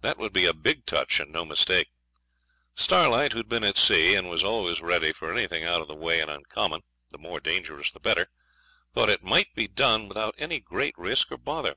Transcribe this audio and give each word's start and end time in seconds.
That 0.00 0.18
would 0.18 0.32
be 0.32 0.46
a 0.46 0.52
big 0.52 0.84
touch 0.84 1.20
and 1.20 1.30
no 1.30 1.44
mistake. 1.44 1.90
Starlight, 2.74 3.30
who 3.34 3.38
had 3.38 3.48
been 3.48 3.62
at 3.62 3.78
sea, 3.78 4.16
and 4.16 4.28
was 4.28 4.42
always 4.42 4.80
ready 4.80 5.12
for 5.12 5.32
anything 5.32 5.62
out 5.62 5.80
of 5.80 5.86
the 5.86 5.94
way 5.94 6.18
and 6.20 6.28
uncommon, 6.28 6.80
the 7.12 7.18
more 7.18 7.38
dangerous 7.38 7.88
the 7.92 8.00
better, 8.00 8.26
thought 8.92 9.08
it 9.08 9.22
might 9.22 9.54
be 9.54 9.68
done 9.68 10.08
without 10.08 10.34
any 10.38 10.58
great 10.58 10.94
risk 10.98 11.30
or 11.30 11.38
bother. 11.38 11.76